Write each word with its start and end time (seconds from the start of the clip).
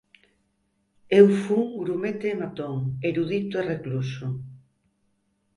Eu 1.19 1.27
fun 1.43 1.65
grumete 1.81 2.27
e 2.33 2.35
matón, 2.41 2.75
erudito 3.09 3.55
e 3.61 3.67
recluso. 3.73 4.27